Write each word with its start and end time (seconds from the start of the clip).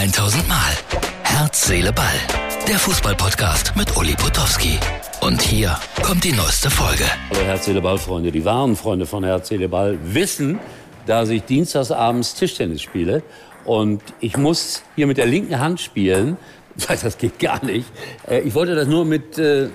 1000 0.00 0.48
Mal. 0.48 0.56
Herz, 1.24 1.66
Seele, 1.66 1.92
Ball. 1.92 2.06
Der 2.66 2.78
Fußballpodcast 2.78 3.76
mit 3.76 3.94
Uli 3.98 4.14
Potowski. 4.14 4.78
Und 5.20 5.42
hier 5.42 5.76
kommt 6.02 6.24
die 6.24 6.32
neueste 6.32 6.70
Folge. 6.70 7.04
Hallo 7.28 7.42
Herz, 7.44 7.66
Seele, 7.66 7.82
Ball, 7.82 7.98
Freunde. 7.98 8.32
Die 8.32 8.42
wahren 8.42 8.76
Freunde 8.76 9.04
von 9.04 9.24
Herz, 9.24 9.48
Seele, 9.48 9.68
Ball 9.68 9.98
wissen, 10.02 10.58
dass 11.04 11.28
ich 11.28 11.42
dienstagsabends 11.42 12.32
Tischtennis 12.34 12.80
spiele. 12.80 13.22
Und 13.66 14.00
ich 14.20 14.38
muss 14.38 14.82
hier 14.96 15.06
mit 15.06 15.18
der 15.18 15.26
linken 15.26 15.58
Hand 15.58 15.82
spielen. 15.82 16.38
Das 17.02 17.18
geht 17.18 17.38
gar 17.38 17.62
nicht. 17.62 17.86
Äh, 18.26 18.40
Ich 18.40 18.54
wollte 18.54 18.74
das 18.74 18.88
nur 18.88 19.04
mit 19.04 19.36
äh, 19.36 19.68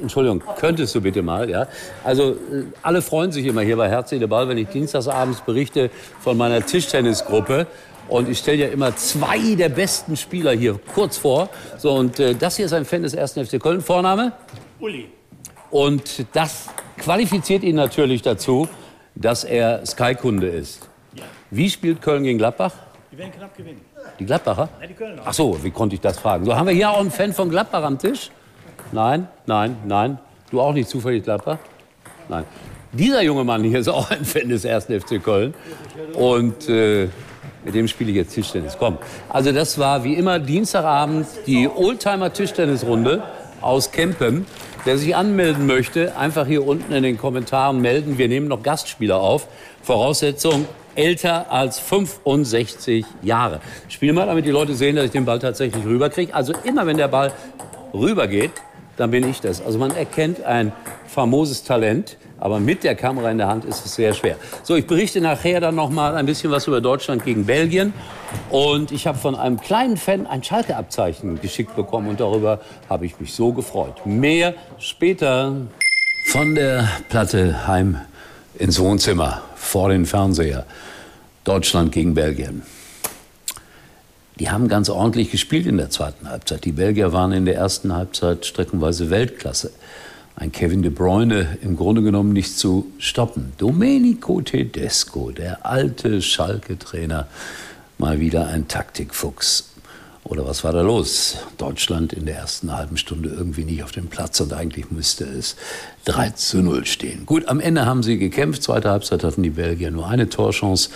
Entschuldigung, 0.00 0.42
könntest 0.58 0.94
du 0.94 1.00
bitte 1.00 1.22
mal, 1.22 1.48
ja? 1.50 1.66
Also, 2.04 2.32
äh, 2.32 2.64
alle 2.82 3.02
freuen 3.02 3.32
sich 3.32 3.46
immer 3.46 3.62
hier 3.62 3.76
bei 3.76 3.88
Herz, 3.88 4.10
Seele, 4.10 4.28
Ball, 4.28 4.48
wenn 4.48 4.58
ich 4.58 4.68
dienstagsabends 4.68 5.40
berichte 5.40 5.90
von 6.20 6.36
meiner 6.36 6.64
Tischtennisgruppe. 6.64 7.66
Und 8.12 8.28
ich 8.28 8.40
stelle 8.40 8.58
ja 8.58 8.68
immer 8.68 8.94
zwei 8.94 9.54
der 9.54 9.70
besten 9.70 10.18
Spieler 10.18 10.52
hier 10.52 10.78
kurz 10.94 11.16
vor. 11.16 11.48
So, 11.78 11.94
und 11.94 12.20
äh, 12.20 12.34
das 12.34 12.56
hier 12.56 12.66
ist 12.66 12.74
ein 12.74 12.84
Fan 12.84 13.02
des 13.02 13.16
1. 13.16 13.48
FC 13.48 13.58
Köln. 13.58 13.80
Vorname? 13.80 14.32
Uli. 14.80 15.08
Und 15.70 16.26
das 16.34 16.68
qualifiziert 16.98 17.62
ihn 17.62 17.76
natürlich 17.76 18.20
dazu, 18.20 18.68
dass 19.14 19.44
er 19.44 19.86
Sky-Kunde 19.86 20.46
ist. 20.46 20.86
Wie 21.50 21.70
spielt 21.70 22.02
Köln 22.02 22.24
gegen 22.24 22.36
Gladbach? 22.36 22.74
Die 23.10 23.16
werden 23.16 23.32
knapp 23.32 23.56
gewinnen. 23.56 23.80
Die 24.18 24.26
Gladbacher? 24.26 24.68
Ja, 24.78 24.86
die 24.86 24.92
Kölner. 24.92 25.22
Ach 25.24 25.32
so, 25.32 25.64
wie 25.64 25.70
konnte 25.70 25.94
ich 25.94 26.02
das 26.02 26.18
fragen? 26.18 26.44
So, 26.44 26.54
haben 26.54 26.66
wir 26.66 26.74
hier 26.74 26.90
auch 26.90 27.00
einen 27.00 27.10
Fan 27.10 27.32
von 27.32 27.48
Gladbach 27.48 27.82
am 27.82 27.98
Tisch? 27.98 28.30
Nein, 28.92 29.26
nein, 29.46 29.74
nein. 29.86 30.18
Du 30.50 30.60
auch 30.60 30.74
nicht 30.74 30.90
zufällig 30.90 31.24
Gladbach? 31.24 31.56
Nein. 32.28 32.44
Dieser 32.92 33.22
junge 33.22 33.42
Mann 33.42 33.64
hier 33.64 33.78
ist 33.78 33.88
auch 33.88 34.10
ein 34.10 34.26
Fan 34.26 34.50
des 34.50 34.66
1. 34.66 34.84
FC 34.84 35.24
Köln. 35.24 35.54
Und 36.12 36.68
äh, 36.68 37.08
mit 37.64 37.74
dem 37.74 37.88
spiele 37.88 38.10
ich 38.10 38.16
jetzt 38.16 38.34
Tischtennis. 38.34 38.76
Komm. 38.78 38.98
Also 39.28 39.52
das 39.52 39.78
war 39.78 40.04
wie 40.04 40.14
immer 40.14 40.38
Dienstagabend 40.38 41.26
die 41.46 41.68
Oldtimer-Tischtennisrunde 41.68 43.22
aus 43.60 43.92
Kempen. 43.92 44.46
Wer 44.84 44.98
sich 44.98 45.14
anmelden 45.14 45.66
möchte, 45.66 46.16
einfach 46.16 46.46
hier 46.46 46.66
unten 46.66 46.92
in 46.92 47.04
den 47.04 47.16
Kommentaren 47.16 47.80
melden. 47.80 48.18
Wir 48.18 48.28
nehmen 48.28 48.48
noch 48.48 48.62
Gastspieler 48.62 49.20
auf. 49.20 49.46
Voraussetzung 49.82 50.66
älter 50.94 51.50
als 51.50 51.78
65 51.78 53.06
Jahre. 53.22 53.60
Spiel 53.88 54.12
mal, 54.12 54.26
damit 54.26 54.44
die 54.44 54.50
Leute 54.50 54.74
sehen, 54.74 54.96
dass 54.96 55.06
ich 55.06 55.10
den 55.12 55.24
Ball 55.24 55.38
tatsächlich 55.38 55.84
rüberkriege. 55.84 56.34
Also 56.34 56.52
immer, 56.64 56.86
wenn 56.86 56.96
der 56.96 57.08
Ball 57.08 57.32
rübergeht, 57.94 58.50
dann 58.96 59.10
bin 59.10 59.28
ich 59.28 59.40
das. 59.40 59.64
Also 59.64 59.78
man 59.78 59.90
erkennt 59.94 60.42
ein 60.44 60.72
famoses 61.06 61.64
Talent, 61.64 62.16
aber 62.38 62.60
mit 62.60 62.84
der 62.84 62.94
Kamera 62.94 63.30
in 63.30 63.38
der 63.38 63.48
Hand 63.48 63.64
ist 63.64 63.84
es 63.86 63.94
sehr 63.94 64.14
schwer. 64.14 64.36
So, 64.62 64.74
ich 64.74 64.86
berichte 64.86 65.20
nachher 65.20 65.60
dann 65.60 65.74
noch 65.74 65.90
mal 65.90 66.16
ein 66.16 66.26
bisschen 66.26 66.50
was 66.50 66.66
über 66.66 66.80
Deutschland 66.80 67.24
gegen 67.24 67.46
Belgien 67.46 67.92
und 68.50 68.92
ich 68.92 69.06
habe 69.06 69.18
von 69.18 69.34
einem 69.34 69.60
kleinen 69.60 69.96
Fan 69.96 70.26
ein 70.26 70.42
Schalke-Abzeichen 70.42 71.40
geschickt 71.40 71.76
bekommen 71.76 72.08
und 72.08 72.20
darüber 72.20 72.60
habe 72.88 73.06
ich 73.06 73.20
mich 73.20 73.32
so 73.32 73.52
gefreut. 73.52 74.04
Mehr 74.04 74.54
später 74.78 75.54
von 76.26 76.54
der 76.54 76.88
Platte 77.08 77.66
heim 77.66 78.00
ins 78.58 78.78
Wohnzimmer 78.78 79.42
vor 79.54 79.88
den 79.88 80.06
Fernseher. 80.06 80.66
Deutschland 81.44 81.92
gegen 81.92 82.14
Belgien. 82.14 82.62
Die 84.38 84.50
haben 84.50 84.68
ganz 84.68 84.88
ordentlich 84.88 85.30
gespielt 85.30 85.66
in 85.66 85.76
der 85.76 85.90
zweiten 85.90 86.28
Halbzeit. 86.28 86.64
Die 86.64 86.72
Belgier 86.72 87.12
waren 87.12 87.32
in 87.32 87.44
der 87.44 87.56
ersten 87.56 87.94
Halbzeit 87.94 88.46
streckenweise 88.46 89.10
Weltklasse. 89.10 89.70
Ein 90.34 90.50
Kevin 90.50 90.82
de 90.82 90.90
Bruyne 90.90 91.58
im 91.60 91.76
Grunde 91.76 92.02
genommen 92.02 92.32
nicht 92.32 92.56
zu 92.56 92.90
stoppen. 92.98 93.52
Domenico 93.58 94.40
Tedesco, 94.40 95.30
der 95.30 95.66
alte 95.66 96.22
Schalke-Trainer, 96.22 97.26
mal 97.98 98.18
wieder 98.18 98.46
ein 98.46 98.66
Taktikfuchs. 98.66 99.68
Oder 100.24 100.46
was 100.46 100.62
war 100.62 100.72
da 100.72 100.82
los? 100.82 101.36
Deutschland 101.58 102.12
in 102.12 102.26
der 102.26 102.36
ersten 102.36 102.72
halben 102.72 102.96
Stunde 102.96 103.28
irgendwie 103.28 103.64
nicht 103.64 103.82
auf 103.82 103.90
dem 103.90 104.06
Platz 104.06 104.40
und 104.40 104.52
eigentlich 104.52 104.90
müsste 104.90 105.24
es 105.24 105.56
3 106.04 106.30
zu 106.30 106.62
0 106.62 106.86
stehen. 106.86 107.26
Gut, 107.26 107.48
am 107.48 107.58
Ende 107.58 107.86
haben 107.86 108.04
sie 108.04 108.18
gekämpft. 108.18 108.62
Zweite 108.62 108.90
Halbzeit 108.90 109.24
hatten 109.24 109.42
die 109.42 109.50
Belgier 109.50 109.90
nur 109.90 110.06
eine 110.06 110.28
Torchance. 110.28 110.90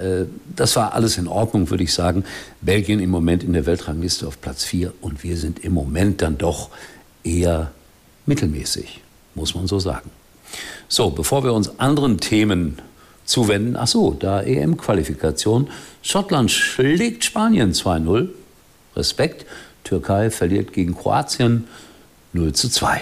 Äh, 0.00 0.24
Das 0.56 0.76
war 0.76 0.94
alles 0.94 1.18
in 1.18 1.28
Ordnung, 1.28 1.68
würde 1.68 1.84
ich 1.84 1.92
sagen. 1.92 2.24
Belgien 2.62 3.00
im 3.00 3.10
Moment 3.10 3.44
in 3.44 3.52
der 3.52 3.66
Weltrangliste 3.66 4.26
auf 4.26 4.40
Platz 4.40 4.64
4 4.64 4.94
und 5.02 5.22
wir 5.22 5.36
sind 5.36 5.62
im 5.62 5.74
Moment 5.74 6.22
dann 6.22 6.38
doch 6.38 6.70
eher 7.22 7.72
mittelmäßig, 8.24 9.02
muss 9.34 9.54
man 9.54 9.66
so 9.66 9.78
sagen. 9.78 10.10
So, 10.88 11.10
bevor 11.10 11.44
wir 11.44 11.52
uns 11.52 11.78
anderen 11.78 12.18
Themen 12.18 12.78
zuwenden, 13.26 13.76
ach 13.76 13.86
so, 13.86 14.16
da 14.18 14.40
EM-Qualifikation. 14.42 15.68
Schottland 16.02 16.50
schlägt 16.50 17.24
Spanien 17.24 17.72
2-0. 17.72 18.28
Respekt. 19.00 19.46
Türkei 19.82 20.30
verliert 20.30 20.72
gegen 20.72 20.94
Kroatien 20.94 21.66
0 22.32 22.52
zu 22.52 22.68
2. 22.68 23.00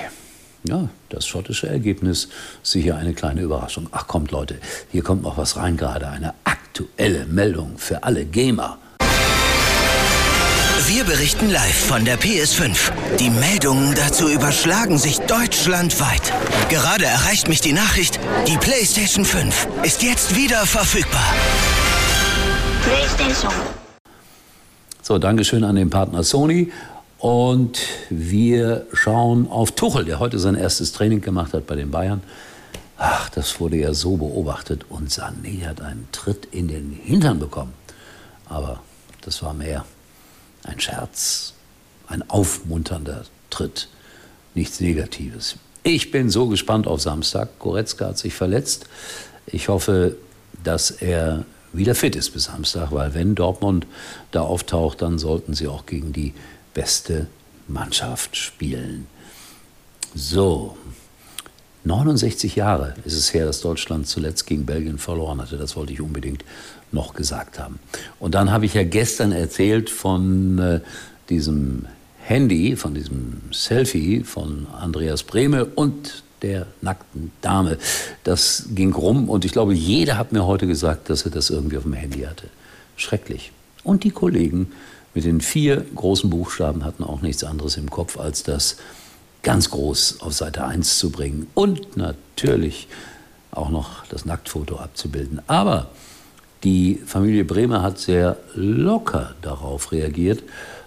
Ja, 0.64 0.88
das 1.08 1.26
schottische 1.26 1.68
Ergebnis 1.68 2.28
sicher 2.62 2.96
eine 2.96 3.14
kleine 3.14 3.42
Überraschung. 3.42 3.88
Ach 3.92 4.06
kommt 4.06 4.30
Leute, 4.30 4.56
hier 4.90 5.02
kommt 5.02 5.22
noch 5.22 5.36
was 5.36 5.56
rein 5.56 5.76
gerade. 5.76 6.08
Eine 6.08 6.34
aktuelle 6.44 7.26
Meldung 7.26 7.78
für 7.78 8.02
alle 8.04 8.24
Gamer. 8.24 8.78
Wir 10.86 11.04
berichten 11.04 11.50
live 11.50 11.86
von 11.86 12.04
der 12.04 12.18
PS5. 12.18 12.92
Die 13.18 13.28
Meldungen 13.28 13.94
dazu 13.94 14.28
überschlagen 14.28 14.96
sich 14.96 15.18
deutschlandweit. 15.18 16.32
Gerade 16.70 17.04
erreicht 17.04 17.48
mich 17.48 17.60
die 17.60 17.72
Nachricht, 17.72 18.18
die 18.46 18.56
PlayStation 18.56 19.24
5 19.24 19.68
ist 19.82 20.02
jetzt 20.02 20.34
wieder 20.34 20.64
verfügbar. 20.64 21.34
PlayStation. 22.84 23.52
So, 25.08 25.16
Dankeschön 25.16 25.64
an 25.64 25.76
den 25.76 25.88
Partner 25.88 26.22
Sony. 26.22 26.70
Und 27.16 27.78
wir 28.10 28.86
schauen 28.92 29.48
auf 29.48 29.72
Tuchel, 29.72 30.04
der 30.04 30.18
heute 30.20 30.38
sein 30.38 30.54
erstes 30.54 30.92
Training 30.92 31.22
gemacht 31.22 31.54
hat 31.54 31.66
bei 31.66 31.76
den 31.76 31.90
Bayern. 31.90 32.22
Ach, 32.98 33.30
das 33.30 33.58
wurde 33.58 33.78
ja 33.78 33.94
so 33.94 34.18
beobachtet 34.18 34.84
und 34.90 35.10
Sané 35.10 35.66
hat 35.66 35.80
einen 35.80 36.06
Tritt 36.12 36.44
in 36.52 36.68
den 36.68 36.92
Hintern 36.92 37.38
bekommen. 37.38 37.72
Aber 38.50 38.80
das 39.22 39.42
war 39.42 39.54
mehr 39.54 39.86
ein 40.64 40.78
Scherz, 40.78 41.54
ein 42.08 42.28
aufmunternder 42.28 43.24
Tritt, 43.48 43.88
nichts 44.54 44.78
Negatives. 44.78 45.56
Ich 45.84 46.10
bin 46.10 46.28
so 46.28 46.48
gespannt 46.48 46.86
auf 46.86 47.00
Samstag. 47.00 47.58
Goretzka 47.60 48.08
hat 48.08 48.18
sich 48.18 48.34
verletzt. 48.34 48.84
Ich 49.46 49.70
hoffe, 49.70 50.16
dass 50.62 50.90
er 50.90 51.46
wieder 51.72 51.94
fit 51.94 52.16
ist 52.16 52.30
bis 52.30 52.44
Samstag, 52.44 52.92
weil 52.92 53.14
wenn 53.14 53.34
Dortmund 53.34 53.86
da 54.30 54.42
auftaucht, 54.42 55.02
dann 55.02 55.18
sollten 55.18 55.54
sie 55.54 55.68
auch 55.68 55.86
gegen 55.86 56.12
die 56.12 56.34
beste 56.74 57.26
Mannschaft 57.66 58.36
spielen. 58.36 59.06
So, 60.14 60.76
69 61.84 62.56
Jahre 62.56 62.94
ist 63.04 63.14
es 63.14 63.32
her, 63.32 63.46
dass 63.46 63.60
Deutschland 63.60 64.06
zuletzt 64.06 64.46
gegen 64.46 64.66
Belgien 64.66 64.98
verloren 64.98 65.40
hatte. 65.40 65.56
Das 65.56 65.76
wollte 65.76 65.92
ich 65.92 66.00
unbedingt 66.00 66.44
noch 66.92 67.14
gesagt 67.14 67.58
haben. 67.58 67.78
Und 68.18 68.34
dann 68.34 68.50
habe 68.50 68.66
ich 68.66 68.74
ja 68.74 68.84
gestern 68.84 69.32
erzählt 69.32 69.90
von 69.90 70.58
äh, 70.58 70.80
diesem 71.28 71.86
Handy, 72.20 72.76
von 72.76 72.94
diesem 72.94 73.40
Selfie 73.52 74.22
von 74.22 74.66
Andreas 74.66 75.22
Brehme 75.22 75.64
und 75.64 76.22
der 76.42 76.66
nackten 76.80 77.32
Dame. 77.40 77.78
Das 78.24 78.66
ging 78.74 78.92
rum 78.92 79.28
und 79.28 79.44
ich 79.44 79.52
glaube, 79.52 79.74
jeder 79.74 80.18
hat 80.18 80.32
mir 80.32 80.46
heute 80.46 80.66
gesagt, 80.66 81.10
dass 81.10 81.24
er 81.24 81.30
das 81.30 81.50
irgendwie 81.50 81.76
auf 81.76 81.84
dem 81.84 81.92
Handy 81.92 82.20
hatte. 82.20 82.48
Schrecklich. 82.96 83.52
Und 83.84 84.04
die 84.04 84.10
Kollegen 84.10 84.72
mit 85.14 85.24
den 85.24 85.40
vier 85.40 85.84
großen 85.94 86.30
Buchstaben 86.30 86.84
hatten 86.84 87.02
auch 87.02 87.22
nichts 87.22 87.44
anderes 87.44 87.76
im 87.76 87.90
Kopf, 87.90 88.18
als 88.18 88.42
das 88.42 88.76
ganz 89.42 89.70
groß 89.70 90.20
auf 90.20 90.32
Seite 90.32 90.64
1 90.64 90.98
zu 90.98 91.10
bringen 91.10 91.46
und 91.54 91.96
natürlich 91.96 92.88
auch 93.50 93.70
noch 93.70 94.04
das 94.06 94.24
Nacktfoto 94.24 94.76
abzubilden. 94.76 95.40
Aber 95.46 95.90
die 96.64 97.00
Familie 97.06 97.44
Bremer 97.44 97.82
hat 97.82 97.98
sehr 97.98 98.36
locker 98.54 99.34
darauf 99.42 99.92
reagiert, 99.92 100.42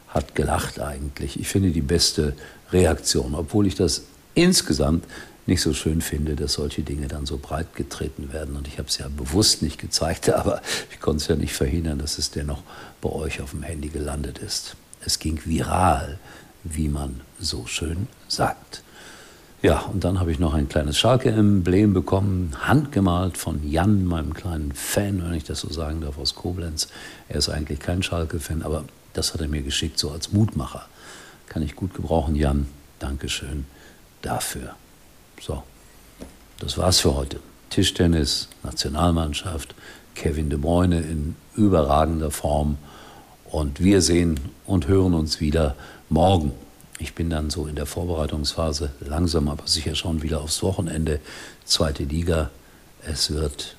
hat 0.09 0.35
gelacht 0.35 0.79
eigentlich. 0.79 1.39
Ich 1.39 1.47
finde 1.47 1.71
die 1.71 1.81
beste 1.81 2.33
Reaktion, 2.71 3.35
obwohl 3.35 3.67
ich 3.67 3.75
das 3.75 4.03
insgesamt 4.33 5.05
nicht 5.51 5.61
so 5.61 5.73
schön 5.73 5.99
finde, 5.99 6.37
dass 6.37 6.53
solche 6.53 6.81
Dinge 6.81 7.09
dann 7.09 7.25
so 7.25 7.37
breit 7.37 7.75
getreten 7.75 8.31
werden. 8.31 8.55
Und 8.55 8.69
ich 8.69 8.77
habe 8.77 8.87
es 8.87 8.97
ja 8.97 9.07
bewusst 9.09 9.61
nicht 9.61 9.77
gezeigt, 9.77 10.29
aber 10.33 10.61
ich 10.91 11.01
konnte 11.01 11.17
es 11.17 11.27
ja 11.27 11.35
nicht 11.35 11.53
verhindern, 11.53 11.99
dass 11.99 12.17
es 12.17 12.31
dennoch 12.31 12.63
bei 13.01 13.09
euch 13.09 13.41
auf 13.41 13.51
dem 13.51 13.63
Handy 13.63 13.89
gelandet 13.89 14.37
ist. 14.37 14.77
Es 15.05 15.19
ging 15.19 15.41
viral, 15.43 16.19
wie 16.63 16.87
man 16.87 17.19
so 17.37 17.67
schön 17.67 18.07
sagt. 18.29 18.81
Ja, 19.61 19.79
und 19.81 20.05
dann 20.05 20.21
habe 20.21 20.31
ich 20.31 20.39
noch 20.39 20.53
ein 20.53 20.69
kleines 20.69 20.97
Schalke-Emblem 20.97 21.93
bekommen, 21.93 22.55
handgemalt 22.61 23.37
von 23.37 23.69
Jan, 23.69 24.05
meinem 24.05 24.33
kleinen 24.33 24.71
Fan, 24.71 25.21
wenn 25.23 25.33
ich 25.33 25.43
das 25.43 25.59
so 25.59 25.69
sagen 25.69 25.99
darf, 26.01 26.17
aus 26.17 26.33
Koblenz. 26.33 26.87
Er 27.27 27.35
ist 27.35 27.49
eigentlich 27.49 27.79
kein 27.79 28.01
Schalke-Fan, 28.01 28.61
aber 28.63 28.85
das 29.13 29.33
hat 29.33 29.41
er 29.41 29.49
mir 29.49 29.61
geschickt, 29.61 29.99
so 29.99 30.11
als 30.11 30.31
Mutmacher. 30.31 30.87
Kann 31.47 31.61
ich 31.61 31.75
gut 31.75 31.93
gebrauchen, 31.93 32.35
Jan. 32.35 32.67
Dankeschön 32.99 33.65
dafür. 34.21 34.75
So, 35.41 35.63
das 36.59 36.77
war's 36.77 36.99
für 36.99 37.15
heute. 37.15 37.39
Tischtennis, 37.71 38.47
Nationalmannschaft, 38.63 39.73
Kevin 40.13 40.49
de 40.51 40.59
Bruyne 40.59 40.99
in 40.99 41.35
überragender 41.55 42.29
Form 42.29 42.77
Und 43.45 43.81
wir 43.81 44.01
sehen 44.01 44.39
und 44.65 44.87
hören 44.87 45.13
uns 45.13 45.41
wieder 45.41 45.75
morgen. 46.09 46.53
Ich 46.99 47.15
bin 47.15 47.29
dann 47.29 47.49
so 47.49 47.65
in 47.65 47.75
der 47.75 47.87
Vorbereitungsphase, 47.87 48.91
langsam 48.99 49.49
aber 49.49 49.67
sicher 49.67 49.95
schon 49.95 50.21
wieder 50.21 50.41
aufs 50.41 50.61
Wochenende. 50.61 51.19
Zweite 51.65 52.03
Liga. 52.03 52.51
Es 53.03 53.31
wird 53.33 53.75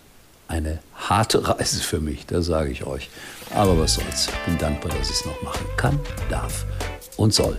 eine 0.48 0.80
harte 0.94 1.46
Reise 1.48 1.80
für 1.80 2.00
mich, 2.00 2.26
das 2.26 2.46
sage 2.46 2.72
ich 2.72 2.84
euch. 2.84 3.08
Aber 3.54 3.78
was 3.78 3.94
soll's. 3.94 4.28
Bin 4.46 4.58
dankbar, 4.58 4.90
dass 4.98 5.10
ich 5.10 5.16
es 5.16 5.24
noch 5.24 5.40
machen 5.42 5.66
kann, 5.76 6.00
darf 6.28 6.66
und 7.16 7.32
soll. 7.32 7.56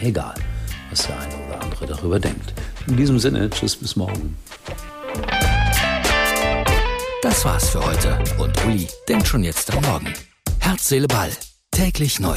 Egal, 0.00 0.34
was 0.90 1.06
der 1.06 1.20
eine 1.20 1.46
oder 1.46 1.60
andere 1.60 1.86
darüber 1.86 2.18
denkt. 2.18 2.54
In 2.88 2.96
diesem 2.96 3.18
Sinne, 3.18 3.50
tschüss 3.50 3.76
bis 3.76 3.96
morgen. 3.96 4.36
Das 7.22 7.44
war's 7.44 7.68
für 7.68 7.84
heute. 7.84 8.18
Und 8.38 8.64
Uli 8.64 8.88
denkt 9.06 9.28
schon 9.28 9.44
jetzt 9.44 9.70
am 9.74 9.82
Morgen. 9.84 10.14
Herz, 10.58 10.88
Seele, 10.88 11.06
Ball. 11.06 11.30
Täglich 11.70 12.18
neu. 12.18 12.34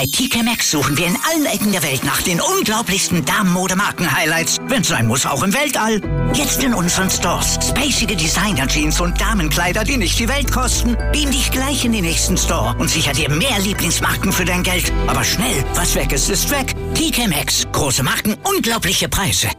Bei 0.00 0.06
TK 0.06 0.42
Maxx 0.42 0.70
suchen 0.70 0.96
wir 0.96 1.08
in 1.08 1.18
allen 1.30 1.44
Ecken 1.44 1.72
der 1.72 1.82
Welt 1.82 2.04
nach 2.04 2.22
den 2.22 2.40
unglaublichsten 2.40 3.22
Damenmode-Marken-Highlights. 3.22 4.56
Wenn 4.66 4.82
sein 4.82 5.06
muss, 5.06 5.26
auch 5.26 5.42
im 5.42 5.52
Weltall. 5.52 6.00
Jetzt 6.32 6.64
in 6.64 6.72
unseren 6.72 7.10
Stores. 7.10 7.58
Spacige 7.68 8.16
Designer-Jeans 8.16 8.98
und 9.02 9.20
Damenkleider, 9.20 9.84
die 9.84 9.98
nicht 9.98 10.18
die 10.18 10.26
Welt 10.26 10.50
kosten. 10.50 10.96
Beam 11.12 11.30
dich 11.30 11.50
gleich 11.50 11.84
in 11.84 11.92
den 11.92 12.04
nächsten 12.04 12.38
Store 12.38 12.74
und 12.78 12.88
sicher 12.88 13.12
dir 13.12 13.28
mehr 13.28 13.58
Lieblingsmarken 13.58 14.32
für 14.32 14.46
dein 14.46 14.62
Geld. 14.62 14.90
Aber 15.06 15.22
schnell, 15.22 15.66
was 15.74 15.94
weg 15.94 16.12
ist, 16.12 16.30
ist 16.30 16.50
weg. 16.50 16.74
TK 16.94 17.28
Maxx. 17.28 17.66
Große 17.70 18.02
Marken, 18.02 18.38
unglaubliche 18.42 19.10
Preise. 19.10 19.50